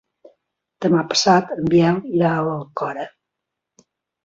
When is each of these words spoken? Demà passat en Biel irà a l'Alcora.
Demà 0.85 1.03
passat 1.11 1.51
en 1.57 1.69
Biel 1.75 2.01
irà 2.15 2.33
a 2.39 2.41
l'Alcora. 2.49 3.07